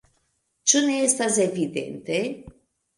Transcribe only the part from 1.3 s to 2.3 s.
evidente?